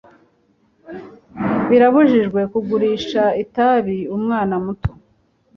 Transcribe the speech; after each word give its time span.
Birabujijwe 1.69 2.41
kugurisha 2.51 3.23
itabi 3.43 3.97
umwana 4.15 4.53
muto. 4.65 4.91